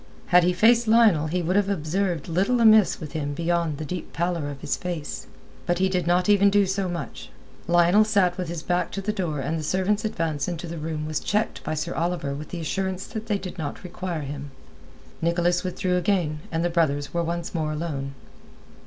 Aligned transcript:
Had 0.29 0.43
he 0.43 0.51
faced 0.51 0.87
Lionel 0.87 1.27
he 1.27 1.43
would 1.43 1.55
have 1.55 1.69
observed 1.69 2.27
little 2.27 2.59
amiss 2.59 2.99
with 2.99 3.11
him 3.11 3.35
beyond 3.35 3.77
the 3.77 3.85
deep 3.85 4.13
pallor 4.13 4.49
of 4.49 4.59
his 4.61 4.75
face. 4.75 5.27
But 5.67 5.77
he 5.77 5.89
did 5.89 6.07
not 6.07 6.27
even 6.27 6.49
do 6.49 6.65
so 6.65 6.89
much. 6.89 7.29
Lionel 7.67 8.03
sat 8.03 8.35
with 8.35 8.47
his 8.47 8.63
back 8.63 8.89
to 8.93 9.01
the 9.01 9.13
door 9.13 9.41
and 9.41 9.59
the 9.59 9.63
servant's 9.63 10.03
advance 10.03 10.47
into 10.47 10.65
the 10.65 10.79
room 10.79 11.05
was 11.05 11.19
checked 11.19 11.63
by 11.63 11.75
Sir 11.75 11.93
Oliver 11.93 12.33
with 12.33 12.49
the 12.49 12.59
assurance 12.61 13.05
that 13.05 13.27
they 13.27 13.37
did 13.37 13.59
not 13.59 13.83
require 13.83 14.21
him. 14.21 14.49
Nicholas 15.21 15.63
withdrew 15.63 15.97
again, 15.97 16.39
and 16.51 16.65
the 16.65 16.71
brothers 16.71 17.13
were 17.13 17.21
once 17.23 17.53
more 17.53 17.71
alone. 17.71 18.15